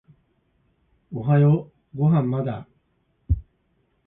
[1.13, 2.67] おはようご飯まだ？